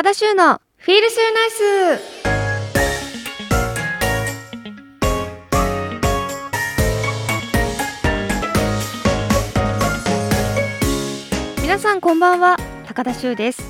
[0.00, 1.60] 高田修のフィールシューナイス。
[11.60, 13.62] 皆さんこんばんは高田修です。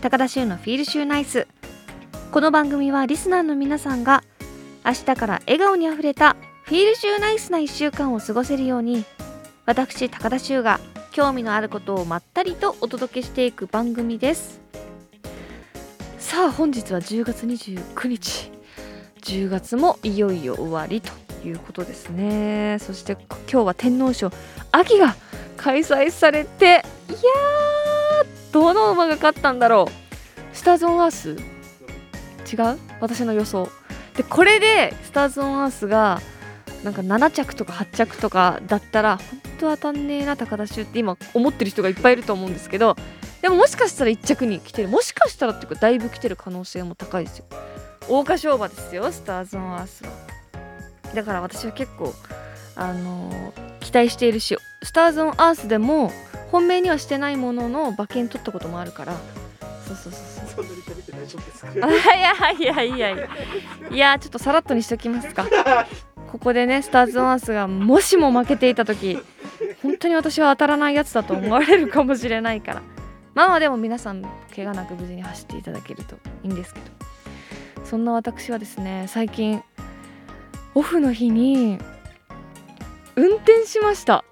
[0.00, 1.46] 高田修のフィールシューナイス。
[2.30, 4.24] この番組はリスナーの皆さんが
[4.86, 6.34] 明日から笑顔にあふれた
[6.64, 9.04] フィールシューナイスな1週間を過ごせるように
[9.66, 10.80] 私高田修が
[11.10, 14.62] 興味のあることをまったりとお届けしていく番組です。
[16.32, 18.50] さあ本日は10月29日。
[19.20, 21.12] 10月もいよいよ終わりと
[21.46, 22.78] いうことですね。
[22.80, 23.18] そして
[23.52, 24.30] 今日は天皇賞
[24.70, 25.14] 秋が
[25.58, 30.56] 開催されていやーどの馬が勝ったんだろう。
[30.56, 31.36] スターズ・オン・アース。
[32.50, 32.78] 違う？
[33.00, 33.68] 私の予想。
[34.16, 36.22] でこれでスターズ・オン・アースが
[36.82, 42.96] なんか7着とか8着とかだったら本当当たんねえな高田修って今思ってる人がいっぱいいると思うんですけど
[43.42, 44.88] でももしかしたら1着に来てる。
[44.88, 47.44] もしかしたらっていうかだいぶ来てる可能性も高いですよ。
[48.02, 50.10] 桜花賞馬ですよスターズ・オン・アースは。
[51.14, 52.14] だから私は結構
[52.76, 56.10] あのー期待しているしスターズ・オン・アースでも
[56.52, 59.14] 本命にはしてないものの馬券取ったこともあるから。
[59.86, 60.22] そうそうそう
[60.56, 60.64] そう。
[60.64, 61.86] そんなに食べて大丈夫ですか？
[61.86, 63.28] あいやいやいやいや。
[63.90, 65.46] いやちょっとさらっとにしときますか。
[66.30, 69.18] ここでねスターズ・オン・アースがもしも負けていた時
[69.82, 72.82] 本当に私は当たらないやつだと思われるかもしれないから
[73.34, 74.22] まあまあでも皆さん
[74.54, 76.86] 怪我なく無事に走っていただけるといいんですけど。
[77.84, 79.62] そんな私はですね最近
[80.74, 81.78] オフの日に
[83.16, 84.24] 運転しました。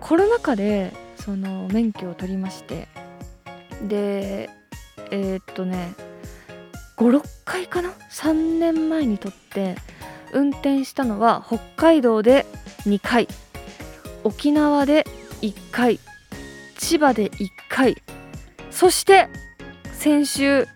[0.00, 2.88] コロナ禍でその免許を取りまして。
[3.86, 4.50] で
[5.10, 5.94] えーっとね
[6.96, 9.76] 56回かな？3年前に取って
[10.32, 12.46] 運転したのは北海道で
[12.86, 13.28] 2回。
[14.24, 15.06] 沖縄で
[15.42, 16.00] 1回。
[16.82, 17.96] 千葉で1回。
[18.72, 19.28] そして
[19.92, 20.66] 先週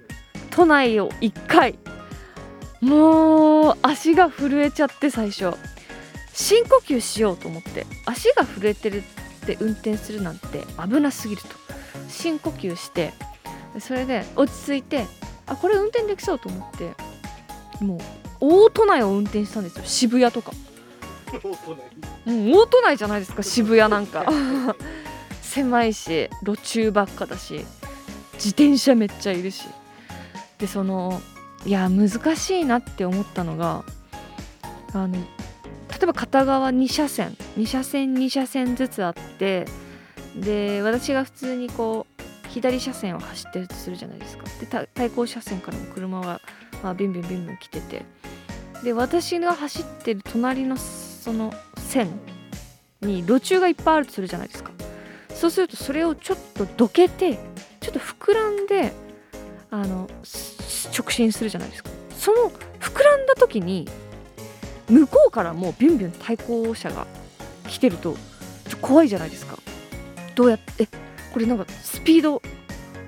[0.50, 1.76] 都内を1回。
[2.80, 5.52] もう足が震えちゃって最初。
[6.32, 7.86] 深呼吸しようと思って。
[8.04, 9.02] 足が震えてる
[9.42, 11.48] って運転するなんて危なすぎると。
[12.08, 13.12] 深呼吸して。
[13.80, 15.06] それで落ち着いて
[15.46, 17.84] あこれ運転できそうと思って。
[17.84, 18.00] もう
[18.38, 19.82] 大都内を運転したんですよ。
[19.84, 20.52] 渋谷とか。
[22.26, 24.24] うん大都内じゃないですか渋谷なんか
[25.56, 27.64] 狭いし路中ばっかだし
[28.34, 29.64] 自転車めっちゃいるし。
[30.58, 31.20] でその
[31.64, 33.84] いや難しいなって思ったのが
[34.92, 35.18] あの例
[36.02, 39.66] えば片側2車線2車線2車線ずつあって
[40.34, 44.44] で私が普通にこう左車線を走ってるとするじゃないですか。
[44.60, 46.40] で対向車線からも車は、
[46.82, 48.04] まあ、ビンビンビンビン来てて。
[48.82, 52.08] で私が走ってる隣のその線
[53.00, 54.70] に路中がいっぱいあるとするじゃないですか。
[55.36, 57.34] そうするとそれをちょっとどけて
[57.80, 58.92] ちょっと膨らんで
[59.70, 60.08] あの
[60.96, 63.86] 直進するじゃないですかその膨らんだ時に
[64.88, 67.06] 向こうからもうビュンビュン対向車が
[67.68, 68.16] 来てると
[68.68, 69.58] ちょ怖いじゃないですか
[70.34, 70.88] どうやって
[71.32, 72.40] これなんかスピード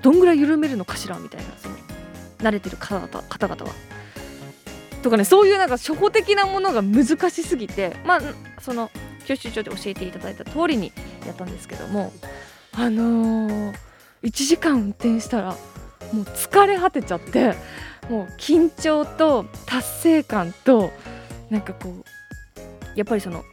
[0.01, 1.75] どんぐらい緩めるのかしらみたいなその
[2.39, 3.71] 慣れてる方々方々は。
[5.01, 8.21] とかねそういうなんか初歩的なものが難しすぎてまあ
[8.61, 8.91] その
[9.29, 10.91] 教習所で教えていただいた通りに
[11.25, 12.11] やったんですけども
[12.71, 13.73] あのー、
[14.23, 15.49] 1時間運転したら
[16.11, 17.53] もう疲れ果てちゃって
[18.09, 20.91] もう緊張と達成感と
[21.51, 22.03] なんかこう
[22.95, 23.43] やっぱりその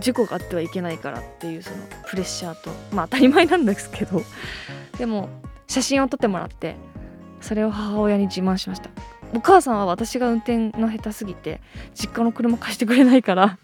[0.00, 1.76] 事故があってはいけないからっていうその
[2.06, 4.22] プレッシャーとまあ当たり前なんですけど
[4.96, 5.28] でも
[5.68, 6.76] 写真を撮ってもらって
[7.42, 8.88] それを母親に自慢しました。
[9.34, 11.60] お母さんは私が運転の下手すぎて
[11.94, 13.58] 実家の車貸してくれないから。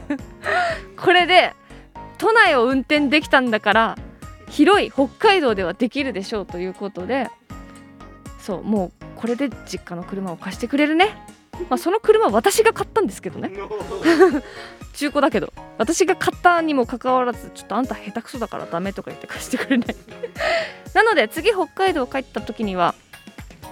[0.96, 1.54] これで
[2.18, 3.98] 都内を運転できたんだから
[4.48, 7.30] 広い北海道ではできるでしょうということで
[8.38, 11.16] そうもうこれで実家の車を貸してくれるね。
[11.68, 13.52] まあその車は私が買ったんですけどね。
[14.94, 15.52] 中古だけど。
[15.78, 19.96] 私が買ったにもかかわらずちょっとあんた下手くそだからダメとか言って貸してくれない。
[20.92, 22.94] なので次北海道帰った時には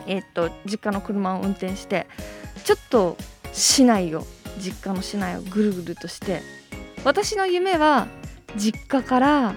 [0.06, 2.06] えーっと実家の車を運転して
[2.64, 3.16] ちょっと
[3.52, 4.24] 市内を
[4.58, 6.42] 実家の市内をぐるぐるとして
[7.04, 8.08] 私の夢は
[8.56, 9.54] 実家から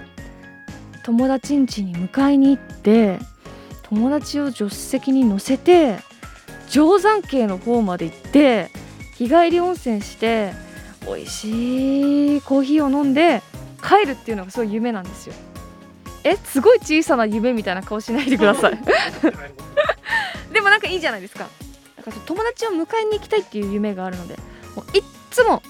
[1.03, 3.19] 友達ん家に迎えに行って
[3.83, 5.97] 友達を助手席に乗せて
[6.69, 8.69] 定山渓の方まで行って
[9.15, 10.53] 日帰り温泉して
[11.05, 13.41] 美味しいコーヒーを飲んで
[13.81, 15.35] 帰るっていうのがすごい夢なんですよ。
[16.23, 18.79] えすごい小さな夢みたいな顔しないでください。
[20.53, 21.47] でもなんかいいじゃないですか。
[21.97, 24.37] だから友達を迎えに行きたいっていう夢があるので
[24.75, 25.61] もういっつも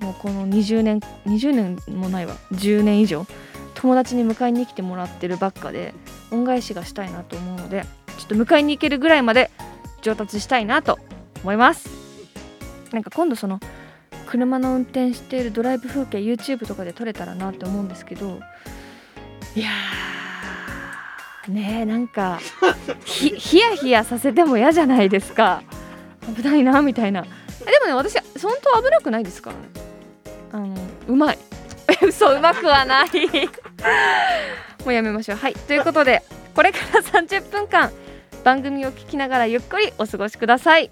[0.00, 2.34] もうこの20年20年もないわ。
[2.52, 3.26] 10年以上。
[3.74, 5.94] 友達に迎えに来てもらってるばっかで
[6.30, 7.84] 恩返しがしたいなと思うので
[8.18, 9.50] ちょっと迎えに行けるぐらいまで
[10.02, 10.98] 上達したいなと
[11.42, 11.88] 思います。
[12.92, 13.58] なんか今度その
[14.26, 18.40] 車の運転しているドライブ風景 YouTube とかで撮れたらなって思うんですけど
[19.56, 22.38] いやーねえなんか
[23.04, 25.62] ひヒヤヒヤさせても嫌じゃないですか。
[26.36, 27.22] 危ないなみたいな。
[27.22, 27.28] で
[27.80, 29.50] もね私本当危なくないですか？
[29.50, 29.62] らね
[30.52, 30.74] あの
[31.08, 31.38] うまい。
[32.02, 33.08] 嘘うまくはない。
[34.84, 35.38] もうやめましょう。
[35.38, 35.54] はい。
[35.54, 36.22] ということで
[36.54, 37.90] これから30分間
[38.44, 40.88] 番組を聞きながらゆっくりお過ごしください。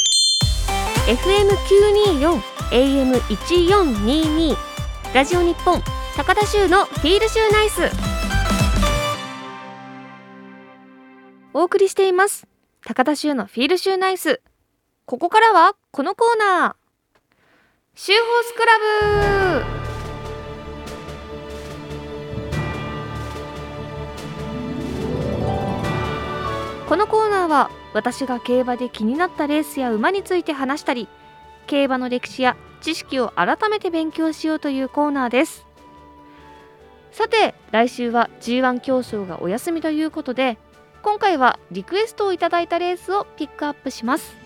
[1.07, 2.41] FM924
[2.71, 4.57] AM1422
[5.15, 5.83] ラジオ日本
[6.17, 7.81] 高田州のフィールシューナイス
[11.55, 12.47] お送りしています
[12.85, 14.43] 高田州のフィールシューナイス。
[15.07, 16.88] ここからはこのコーナー
[18.01, 19.65] シューホースクラブ
[26.89, 31.09] このコーナーは私が競馬で気になったレースや馬について話したり
[31.67, 35.67] 競馬の歴史や知識を改めて勉強しようというコーナーです。
[37.11, 40.57] さて来週は G1 競争がお休みということで
[41.03, 44.37] 今回はリクエストをいただいたレースをピックアップします。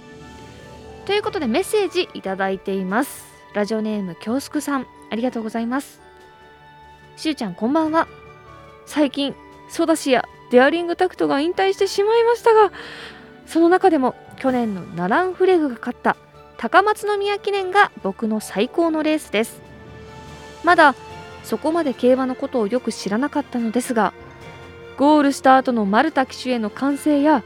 [1.05, 3.32] ということでメッセージいただいています。
[3.55, 6.01] ラジオネーム京介さんありがとうございます。
[7.17, 8.09] しゅうちゃんこんばんは。
[8.87, 9.35] 最近
[9.69, 12.73] ソダシやデアリングタクトが引退してしまいましたが
[13.47, 16.17] その中でも去年のナランフレグが勝った
[16.57, 19.61] 高松宮記念が僕の最高のレースです。
[20.65, 20.95] まだ
[21.45, 24.15] そこまで競馬のことをよく知らなかったのですが
[24.97, 27.43] ゴールした後のマルタ騎手への歓声や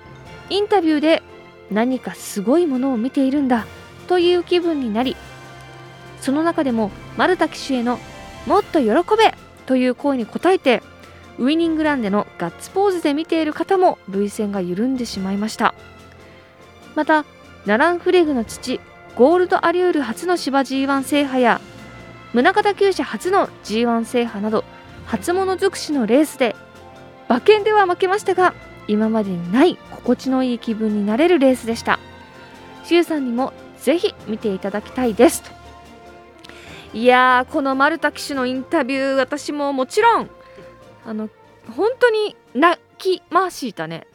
[0.50, 1.22] インタビューで
[1.70, 3.66] 何かすごいものを見ているんだ
[4.06, 5.16] という気分になり
[6.20, 7.98] その中でもマルタ騎手への
[8.46, 9.34] もっと喜べ
[9.66, 10.82] という声に応えて
[11.38, 15.74] ウイニングランでのガッツポーズで見ている方も涙腺が緩んでしまいました。
[16.94, 17.24] また
[17.66, 18.80] ナランフレグの父
[19.16, 21.60] ゴールドアリュール初の芝 G1 制覇や
[22.32, 24.64] 宗像厩舎初の G1 制覇など
[25.06, 26.56] 初物尽くしのレースで
[27.28, 28.54] 馬券では負けましたが
[28.88, 31.98] 今までにない心地のいい気分になれるレースでした。
[32.84, 35.42] シュウさんにもぜひ見ていただきたいです。
[35.42, 35.50] と
[36.96, 40.30] いやーこのマルタ騎手のインタビュー私ももちろん
[41.04, 41.28] あの
[41.76, 44.06] 本当に泣きましたね。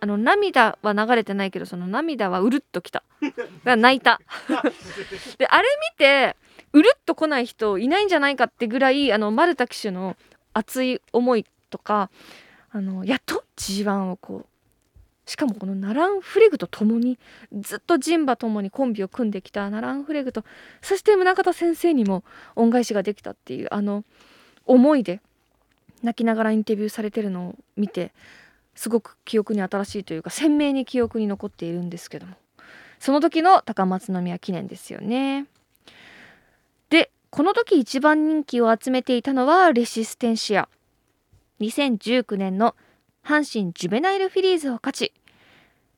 [0.00, 3.02] あの涙は流れてないけどその涙はうるっときた。
[3.62, 4.22] が泣いた。
[5.36, 6.34] であれ見て
[6.72, 10.16] うるっと来ない人いないんじゃないかってぐらいあのマルタ騎手の
[10.54, 12.08] 熱い思いとか
[12.70, 14.46] あのやっと G1 をこう
[15.30, 17.16] しかもこのナランフレグと共に
[17.52, 20.42] ずっとジンバともにコンビを組んできたナランフレグと
[20.82, 22.24] そして宗像先生にも
[22.56, 24.02] 恩返しができたっていうあの
[24.66, 25.20] 思いで
[26.02, 28.12] 泣きながらインタビューされてるのを見て
[28.74, 32.34] すごく記憶に新しいというか鮮明に記憶に残っているんですけども
[32.98, 35.46] その時の高松宮記念ですよね。
[36.88, 40.68] でこの時一番人気を集めていたのはレシステンシア
[41.60, 42.74] 2019年の
[43.24, 45.12] 阪神ジュベナイルフィリーズを勝ち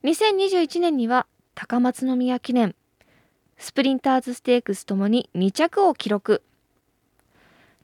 [0.03, 2.75] 2021年には高松宮記念。
[3.57, 6.41] スプリンターズステークスともに2着を記録。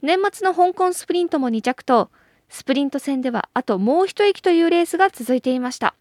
[0.01, 2.09] 年末の香港スプリントも2着と
[2.49, 5.95] スプリント戦ではあともう一息というレースが続いていました。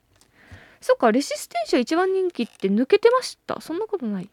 [0.81, 3.61] そっかレシステンシャ一番人気って抜けてました。
[3.61, 4.29] そんなことない。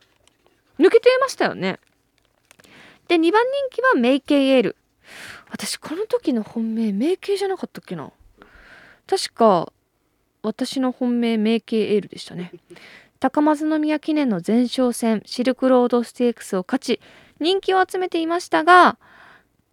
[0.80, 1.80] 抜けてましたよね。
[3.08, 4.76] で2番人気はメイケイエール。
[5.52, 8.12] 私この時の本命メイケイじゃなかったっけな。
[9.06, 9.72] 確か
[10.46, 12.52] 私の本命メイケイエールでしたね。
[13.20, 17.02] 高松宮記念の前哨戦シルクロードステークスを勝ち
[17.40, 18.98] 人気を集めていましたが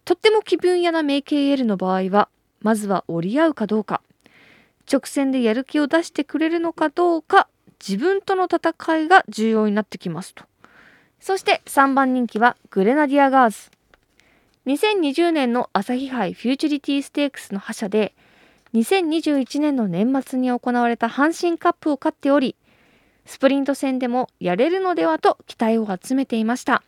[0.05, 2.29] とっても気分屋なメイケイエルの場合は
[2.61, 4.01] まずは折り合うかどうか。
[4.91, 7.47] 直線でやる気を出してくれるのかどうか
[7.79, 10.43] 自分との戦いが重要になってきますと。
[11.19, 13.71] そして3番人気はグレナディアガーズ。
[14.65, 18.13] 2020年の朝日杯フューチュリティステークスの覇者で
[18.73, 22.55] 2021年の年末に行われた阪神カップを勝っており
[23.25, 26.83] スプリント戦でもやれるのではと期待を集めていました。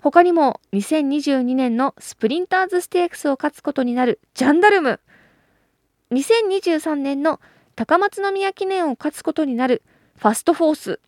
[0.00, 5.00] 他にも2022年のスプリンターズステークスを勝つことになるジャンダルム
[6.12, 7.40] 2023年の
[7.74, 9.82] 高松宮記念を勝つことになる
[10.16, 11.00] ファストフォース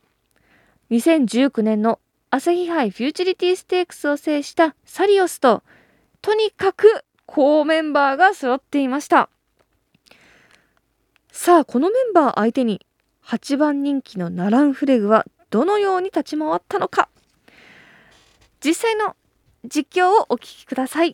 [0.90, 2.00] 2019年の
[2.30, 5.62] 朝日杯フューチュリティステークスを制したサリオスと
[6.20, 9.30] とにかく好メンバーが揃っていました。
[11.32, 12.80] さあこのメンバー相手に
[13.24, 17.08] 8番人気のナランフレグはどのように立ち回ったのか。
[18.62, 19.16] 実際の
[19.64, 21.12] 実況をお聞きください。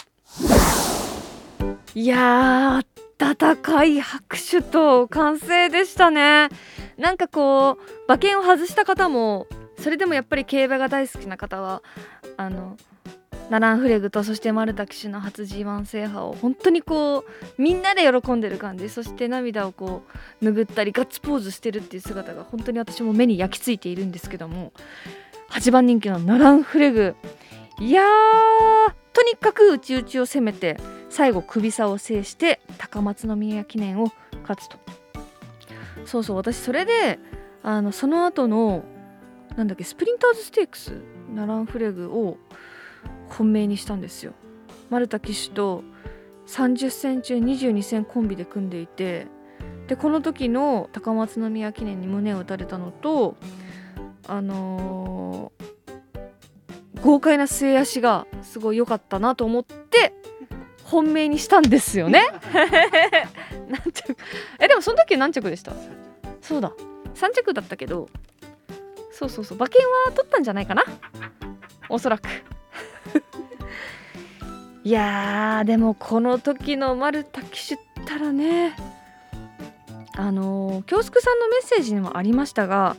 [1.94, 2.82] いや
[3.18, 6.48] 温かい拍手と完成でしたね。
[6.98, 9.46] なんかこう馬券を外した方も
[9.78, 11.82] それでもやっぱり競馬が大好きな方は
[12.36, 12.76] あの
[13.50, 18.88] ナランフレグとそしてマルタ騎手の初 G1 制覇を本当にこうみんなで喜んでる感じ。
[18.88, 20.02] そして涙をこ
[20.42, 24.72] う拭ったりガッツポーズしてるっていう姿が本当に私も目に焼き付いているんですけども。
[25.50, 27.14] 8番人気のナランフレグ。
[27.78, 30.76] いやーとにかく内々を攻めて
[31.08, 34.10] 最後首差を制して高松宮記念を
[34.42, 34.78] 勝つと。
[36.04, 37.18] そうそう私それで
[37.62, 38.84] あのその後の
[39.56, 40.92] なんだっけスプリンターズステークス？
[41.32, 42.38] ナランフレグを
[43.28, 44.32] 本命にしたんですよ。
[44.90, 45.82] 丸田騎手と
[46.46, 49.26] 30戦中22戦コンビで組んでいて
[49.88, 53.36] でこの時の高松宮記念に胸を打たれたのと
[54.28, 60.12] あのー、豪快な末脚がすごい良かったなと思って
[60.84, 62.22] 本命にしたんですよね。
[63.68, 64.16] 何着
[64.60, 65.72] えでもその時何着でした？
[66.40, 66.72] そうだ。
[67.14, 68.08] 3着だったけど
[69.10, 69.56] そうそうそう。
[69.56, 70.84] 馬券は取ったんじゃないかな。
[71.88, 72.28] おそらく
[74.86, 78.76] いやでもこの時の丸田騎手ったらね
[80.16, 82.94] あのー、京介さんのメッセージにもありましたが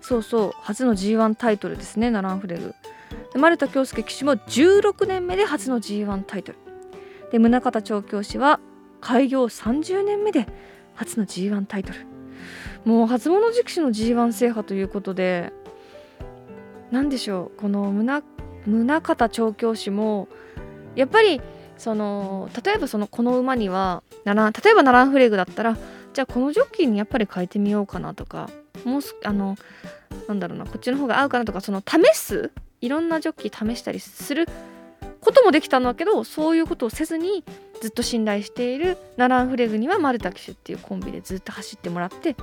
[0.00, 2.74] そうそう初の G1 タイトルですねナランフレグ。
[3.36, 6.58] 丸田京介騎手も16年目で初の G1 タイトル。
[7.30, 8.58] で宗像調教師は
[9.02, 10.46] 開業30年目で
[10.94, 12.06] 初の G1 タイトル。
[12.86, 15.52] もう初物軸手の G1 制覇ということで
[16.90, 18.22] 何でしょうこの宗
[19.14, 20.28] 像調教師も
[20.94, 21.40] やっぱり
[21.76, 25.76] その例えばそのこの馬には例えばナランフレグだったら
[26.12, 28.50] じゃあこのジョッキーにやっぱり変えてみようかなとか
[28.84, 29.56] もうあの
[30.26, 34.46] なんだろうなこっちの方が合うかなとかその試すいろんなジョッキー試したりする
[35.20, 37.44] こともできたんだけどそういうことをせずに
[37.80, 42.36] ずっと信頼しているナランフレグにはマルタ騎手っていうコンビでずっと走ってもらって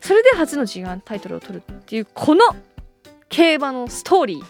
[0.00, 2.40] それで初の G1 タイトルを取るっていうこの
[3.28, 4.44] 競馬のストーリー。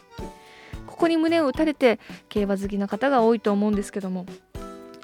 [1.01, 4.27] ここに胸を打たれて競馬好きな方が多いと思うんですけども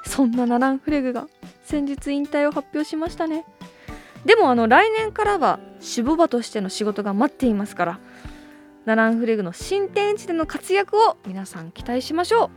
[0.05, 1.27] そんなナランフレグが
[1.63, 3.45] 先日引退を発表しましたね。
[4.23, 7.99] でもあの来年からは守護馬としての仕事が待っていますから
[8.85, 12.49] ナランフレグの新天地での活躍を皆さん期待しましょう。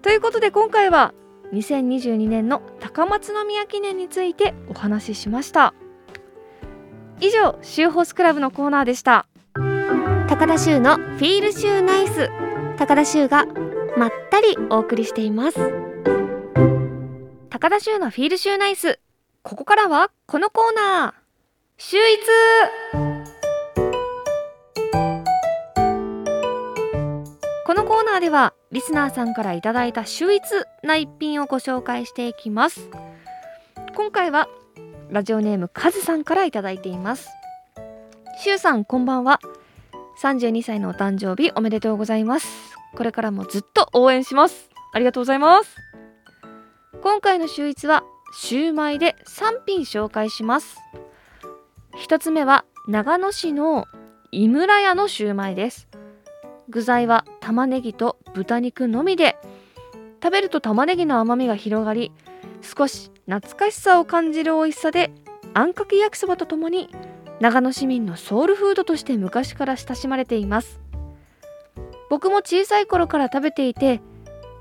[0.00, 1.12] ということで今回は
[1.52, 5.74] 2022年の高松宮記念についてお話ししました。
[7.20, 9.26] 以上シューホースクラブのコーナーでした。
[10.38, 12.30] 高田修のフィールシューナイス。
[12.78, 13.44] 高田修が
[13.96, 15.58] まったりお送りしています。
[17.50, 19.00] 高田修のフィールシューナイス。
[19.42, 21.12] ここからはこのコーナー。
[21.76, 22.20] 秀逸。
[27.66, 30.44] このコーナーではリスナーさんからいただいた秀逸
[30.84, 32.88] な一品をご紹介していきます。
[33.96, 34.48] 今回は
[35.10, 37.28] ラジオネームカズさんからいただいています。
[38.40, 39.40] しゅうさんこんばんは。
[40.20, 42.48] 32歳のお誕生日おめでとうございます。
[42.96, 44.68] これからもずっと応援します。
[44.92, 45.76] ありがとうございます。
[47.02, 48.02] 今回の秀逸は
[48.34, 50.78] シューマイで3品紹介します。
[52.04, 53.86] 1つ目は長野市の
[54.32, 55.86] 井村屋のシューマイです。
[56.68, 59.36] 具材は玉ねぎと豚肉のみで
[60.20, 62.10] 食べると玉ねぎの甘みが広がり
[62.60, 65.12] 少し懐かしさを感じる美味しさで
[65.54, 66.90] あんかけ焼きそばとともに
[67.40, 70.80] 長野市民のソウルフードとして昔から親しまれています。
[72.10, 74.00] 僕も小さい頃から食べていて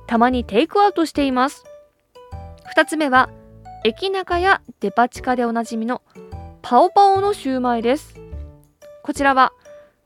[0.05, 1.63] たまにテイクアウトしています。
[2.75, 3.29] 2つ目は
[3.83, 6.01] 駅中やデパ地下でおなじみの
[6.61, 8.19] パオパオのシューマイです。
[9.01, 9.53] こちらは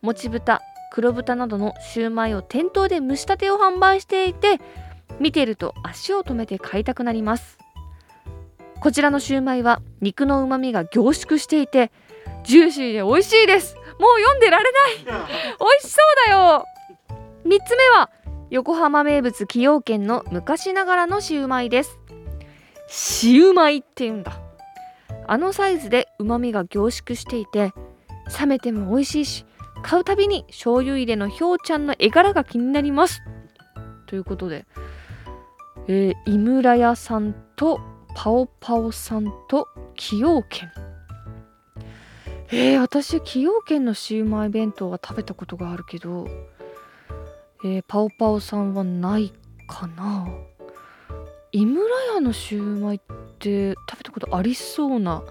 [0.01, 0.61] もち豚
[0.93, 4.59] 黒豚などのシューマイを店頭で蒸したてを販売していて
[5.19, 7.57] 見てると足を止めて買いたくなります。
[8.79, 11.91] こちらのシューマイは肉のうまみが凝縮していて
[12.43, 13.75] ジューシーで美味しいです。
[13.99, 14.97] もう読んでられない。
[14.97, 16.65] 美味しそうだよ。
[17.45, 18.09] 3つ目は
[18.49, 21.99] 横浜名物崎陽軒の昔ながらのシウマイです。
[22.87, 24.39] シウマイって言うんだ。
[25.27, 27.73] あのサイズで旨味が凝縮していて
[28.39, 29.45] 冷めても美味しいし
[29.81, 33.21] 買うたびに醤油入れのひょうちゃんの絵柄が気になります。
[34.07, 34.65] ということで、
[35.87, 37.79] えー、井村屋さんと
[38.13, 40.69] パオパオさんと崎陽軒。
[42.53, 46.27] えー、私崎陽軒のシウマイ弁当は食べたことがあるけど、
[47.63, 49.31] えー、パオパオさんはない
[49.67, 50.27] かな。
[51.53, 52.99] 井村屋のシウマイっ
[53.39, 55.23] て食べたことありそうな。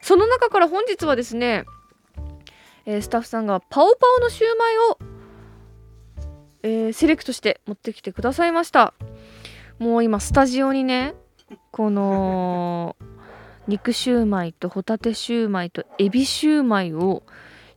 [0.00, 1.64] その中から本日はですね、
[2.86, 4.98] えー、スタッフさんがパオパオのシウマイを、
[6.64, 8.94] えー、セレクトして持ってきてくださいました。
[9.78, 11.14] もう今スタジオにね
[11.70, 12.96] この
[13.68, 17.22] 肉シューマイとホタテシューマイとエビシューマイを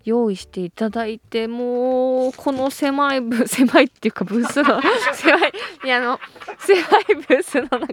[0.03, 4.79] 用意していただいてもうこの狭いブ狭いっていうかブースの
[5.13, 6.19] 狭いいやあの
[6.59, 7.87] 狭いブースの中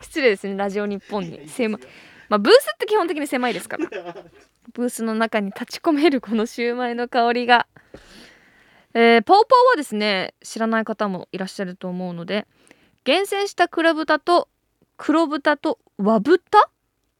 [0.00, 1.48] 失礼ですねラジオ日本に。
[1.48, 1.82] 狭い
[2.28, 3.88] まあブースって基本的に狭いですから。
[4.74, 7.66] ブースの中に立ち込めるこのシューマイの香りが。
[8.94, 12.46] えー、パオパオはですね知らない方もいらっしゃると思うので
[13.04, 14.48] 厳選した黒豚と
[14.96, 16.70] 黒豚と和豚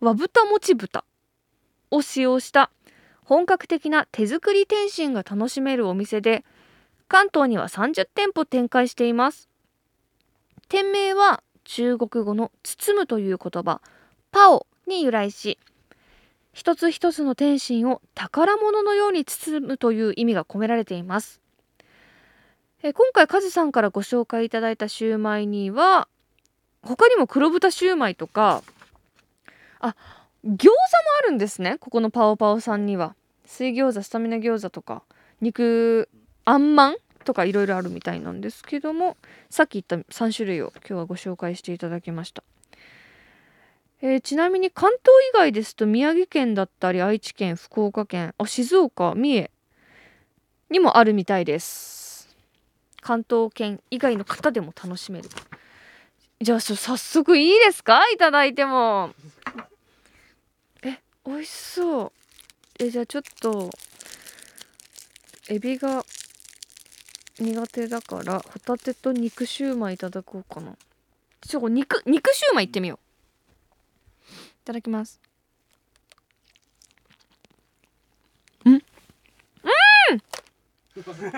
[0.00, 1.04] 和豚もち豚
[1.90, 2.70] を使用した
[3.24, 6.44] 本格的な手作り点心が楽しめるお店で
[7.08, 9.48] 関東には30店舗展開しています。
[10.68, 13.80] 店名は中国語の包むという言葉
[14.30, 15.58] パオに由来し
[16.52, 21.40] 一つ一つの点心を宝物のように包むという意味が込められています。
[22.82, 26.06] え今回カズさんからご紹介いただいたシューマイには
[26.82, 28.62] 他にも黒豚シューマイとか
[29.80, 29.94] あ
[30.44, 30.74] 餃子も
[31.20, 33.14] あるんですねここのパオパオさんには。
[33.46, 35.02] 水餃子スタミナ餃子とか。
[35.40, 36.08] 肉
[36.44, 39.16] あんまんとかいろいろあるみたいなんですけども
[39.50, 42.42] さっき言った3種類を今日はご紹介していただきました、
[44.00, 49.50] えー、ちなみに関東以外ですと宮城県だったり愛知県福岡県あ静岡三重
[50.70, 52.36] にもあるみたいです。
[53.00, 55.28] 関東圏以外の方でも楽しめる。
[56.40, 58.08] じゃあ早速いいですか？
[58.10, 59.10] いただいても。
[61.28, 62.12] 美味しそう。
[62.80, 63.70] えじゃあちょっと
[65.50, 66.02] エビが
[67.38, 70.74] 苦手だからホタテと肉シューマイいただこうかな。
[71.42, 72.98] ちょ肉肉シューマイいってみよう。
[72.98, 75.20] いただきます。
[78.64, 78.70] ん。
[78.70, 78.80] うん。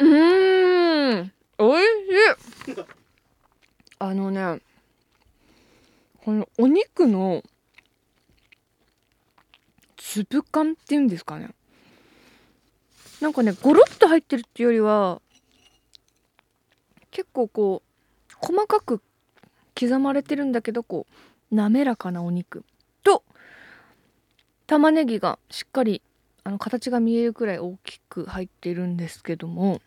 [0.00, 3.00] うんうんおいしい
[4.10, 4.60] あのね
[6.24, 7.44] このお肉の
[9.96, 11.50] 粒感っていうんですかね。
[13.20, 15.22] なんかねゴロッと入ってるっていうよりは
[17.12, 17.82] 結構こ
[18.32, 19.00] う細かく
[19.78, 21.06] 刻まれてるんだけどこ
[21.52, 22.64] う滑らかなお肉
[23.04, 23.22] と
[24.66, 26.02] 玉ねぎがしっかり
[26.42, 29.80] あの形が見えるくらい大きく入ってるんですけども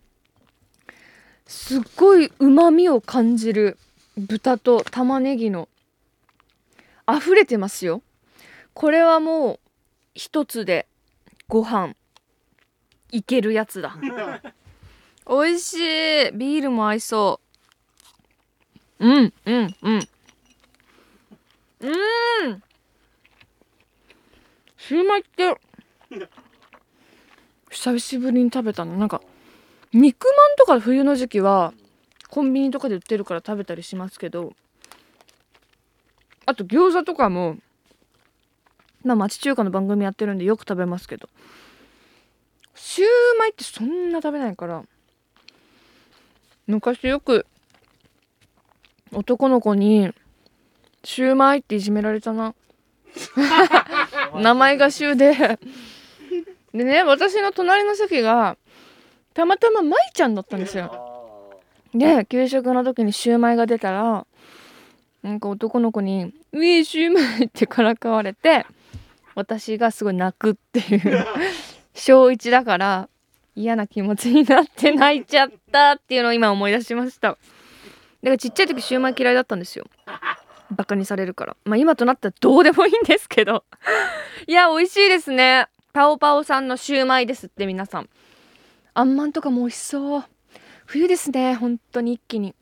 [1.46, 3.78] すっごいうまみを感じる
[4.18, 5.68] 豚と玉ねぎの
[7.12, 8.02] 溢れてますよ。
[8.74, 9.60] これはもう
[10.14, 10.88] 一つで
[11.48, 11.96] ご飯
[13.12, 13.98] いけるやつだ。
[15.28, 15.78] 美味しい。
[16.34, 17.40] ビールも合いそ
[19.00, 19.08] う。
[19.08, 20.08] うんうんうん。
[21.82, 21.92] う
[22.50, 22.64] ん。
[24.78, 25.58] シューマイって
[27.70, 28.98] 久しぶりに食べたの。
[28.98, 29.22] なんか
[29.94, 31.74] 肉まんとか冬の時期は
[32.34, 34.54] コンビニとかで売ってるから食べたりしますけど
[36.48, 37.58] あと餃子とかも
[39.04, 41.30] まあ町中華の番組やってるんでよく食べますけど
[42.74, 44.84] シューマイってそんな食べないから
[46.66, 47.46] 昔よく
[49.12, 50.12] 男の子に
[51.06, 52.56] 「シューマイ」っていじめられたな。
[54.34, 55.60] 名前がシューで。
[56.74, 58.58] でね私の隣の席が
[59.36, 61.13] たまたま舞ちゃんだったんですよ。
[61.94, 64.26] で給食の時にシューマイが出たら
[65.22, 68.66] なんか男の子に「ウィーシューマイ」ってからかわれて
[69.36, 71.26] 私がすごい泣くっていう
[71.94, 73.10] 小1だから
[73.56, 77.30] 嫌な気持ちになって泣いちゃったっていうのを今思い出しました。
[77.30, 79.86] だからちっちゃい時シューマイ嫌いだったんですよ。
[80.72, 81.56] バカにされるから。
[81.66, 83.64] まあ今となったらどうでもいいんですけど。
[84.48, 85.68] いや美味しいですね。
[85.94, 88.10] パオパオさんのシューマイですって皆さん。
[88.96, 90.24] あんまんとかも美味しそう。
[90.86, 92.56] 冬ですね本当に一気に。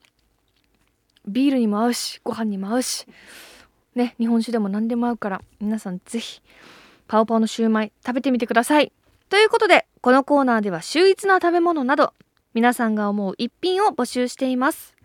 [1.28, 3.06] ビールにも合うしご飯にも合うし。
[3.96, 6.42] ね日本酒でも何でも合うから皆さん是非
[7.08, 8.92] パオパオのシューマイ食べてみてください。
[9.30, 12.14] ということでこのコーナーでは秀逸な食べ物など
[12.54, 14.96] 皆さんが思う一品を募集しています。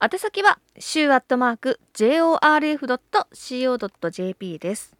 [0.00, 2.48] 宛先は週アットマーク jorf.co.jp
[4.58, 4.96] です。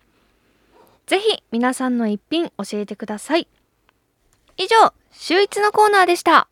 [1.06, 3.48] ぜひ皆さんの一品教えてください。
[4.56, 6.48] 以上週一のコーナーでした。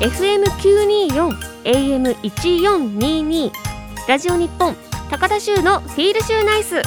[0.00, 3.50] FM924 AM1422
[4.06, 4.76] ラジオ日本
[5.10, 6.82] 高田州のフィールシューナイス。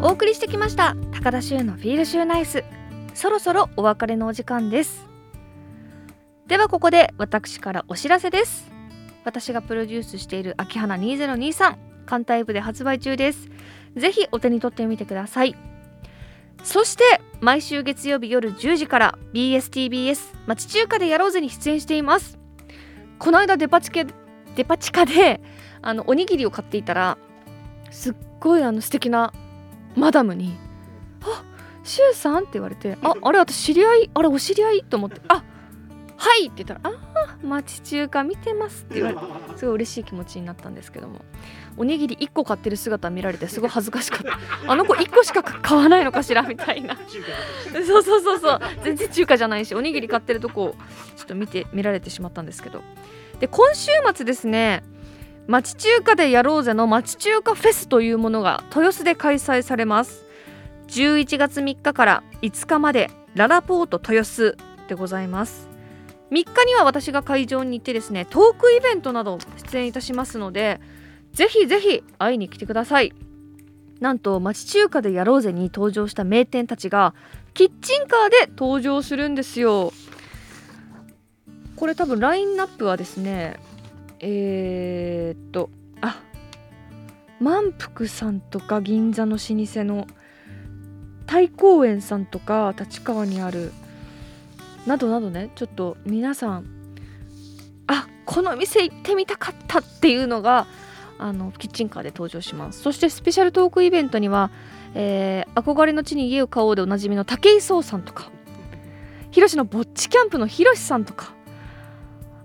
[0.00, 2.62] お送りしてきました高田州のフィールシューナイス。
[3.14, 5.07] そろそろお別れのお時間です。
[6.48, 8.70] ではここで私からお知らせです。
[9.24, 13.48] 私がプロデュースしている秋花2023艦隊部で発売中です。
[13.96, 15.54] ぜひお手に取ってみてください。
[16.64, 17.04] そして
[17.40, 22.38] 毎週月曜日夜10時から BSTBS 町中華でやろうぜに出演しています。
[23.18, 24.04] この間デパ地下
[24.56, 25.40] デパ地下で
[25.82, 27.18] あのおにぎりを買っていたら
[27.90, 29.32] すっごいあの素敵な
[29.96, 30.56] マダムに
[31.22, 31.44] 「あ
[31.84, 35.44] シュウさん?」って言われて「ああれ私知り合いあれお知り合い?」と思って「あ
[36.18, 36.98] はい!」って言ったら「あ
[37.42, 39.22] あ町中華見てます」って言われて
[39.56, 41.24] すごい嬉しい気持ちになったんですけども
[41.76, 44.38] おにぎり1個買ってる姿見られてすごい恥ずかしかった。
[44.70, 46.96] あの子1個しか買わないのかしらみたいな。
[47.86, 48.60] そうそうそうそう。
[48.82, 50.74] 全然中華じゃないしおにぎり買ってるとこ
[51.16, 52.82] ちょっと見て見られてしまったんですけど。
[53.38, 54.82] で今週末ですね
[55.46, 60.26] 町中華でやろうぜの町中華フェスというものが豊洲で開催されます。
[60.88, 64.56] 11月3日から5日までララポート豊洲
[64.88, 65.67] でございます
[66.30, 69.38] 3日には私が会場に行ってですねトークイベントなど
[69.70, 70.80] 出演いたしますので
[71.32, 73.12] ぜひぜひ会いに来てください。
[74.00, 77.14] なんと町中華でやろうぜに登場した名店たちが
[77.52, 79.92] キッチンカーで登場するんですよ。
[81.76, 83.56] これ多分ラインナップはですね
[84.20, 86.20] えー、っとあ
[87.40, 90.06] 満腹さんとか銀座の老舗の
[91.26, 93.72] 太公園さんとか立川にある
[94.88, 96.66] などなどねちょっと皆さん
[97.86, 100.66] あこの店行ってみたかったっていうのが
[101.18, 102.80] あのキッチンカーで登場します。
[102.80, 104.50] そしてスペシャルトークイベントには、
[104.94, 108.30] えー、憧れの地に家を買おうでおなじみの武井壮さんとか
[109.30, 111.34] ひろしのぼっちキャンプのひろしさんとか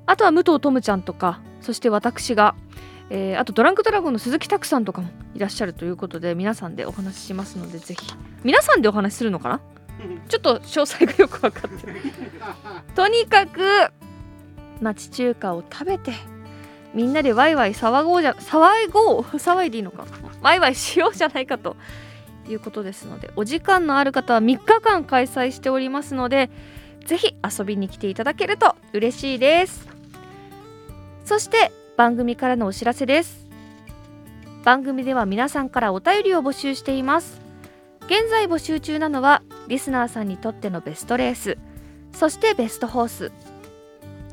[0.05, 2.55] あとは武藤トムちゃんとかそして私が、
[3.09, 9.61] えー、あとドランクドラゴンの鈴木拓さんとかもいらっしゃるということで皆さんでお話ししますのでぜひ皆さんでお話しするのかな？
[10.27, 11.95] ちょっと詳細がよく分かってる
[12.95, 13.91] とにかく
[14.81, 16.13] 町中華を食べて
[16.93, 20.05] みんなでワイワイ騒ごうじゃ騒ごう騒いでいいのか。
[20.41, 21.75] ワイワイしようじゃないかと。
[22.49, 26.49] いうことですのでお時間のある方は3日間開催しておりますので
[27.05, 29.87] ぜひ遊びに来ていただけると嬉しいです。
[31.25, 33.47] そして番組からのお知らせです。
[34.63, 37.41] 番組では皆さんからお便りを募集しています。
[38.05, 39.41] 現在募集中なのは
[39.73, 41.57] リスナーさんにとってのベストレース。
[42.11, 43.31] そしてベストホース。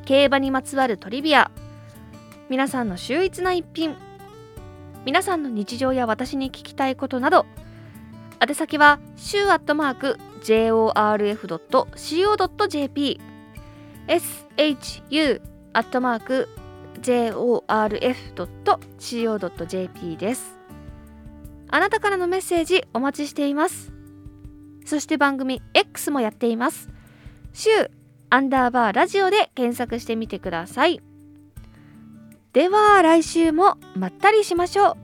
[0.05, 1.49] 競馬にまつわるトリビア。
[2.47, 3.95] 皆さんの秀逸な一品。
[5.03, 7.47] 皆さんの日常や私に聞きたいことなど。
[8.39, 11.09] 宛先は週アットマーク jorf.co.jp
[14.07, 15.41] shu
[15.73, 16.49] アットマーク
[17.01, 18.37] jorf.co.jp
[20.17, 20.59] です。
[21.67, 24.00] あなたからのメッセージお待ちしています。
[24.91, 26.89] そして番組 X もやっています。
[27.53, 27.69] 週
[28.29, 30.99] アンダーバーラジオで検索してみてください。
[32.51, 34.97] では来週もまったりしましょ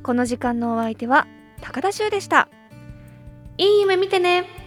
[0.00, 0.02] う。
[0.02, 1.26] この時間のお相手は
[1.62, 2.50] 高田修でした。
[3.56, 4.61] いい夢見てね。